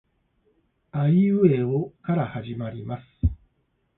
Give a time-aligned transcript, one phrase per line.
[0.91, 3.03] あいうえおから始まります